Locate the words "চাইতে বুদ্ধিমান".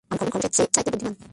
0.73-1.15